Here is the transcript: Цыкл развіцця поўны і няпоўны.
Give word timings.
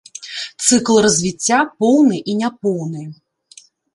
Цыкл 0.63 0.97
развіцця 1.05 1.59
поўны 1.83 2.17
і 2.33 2.37
няпоўны. 2.41 3.03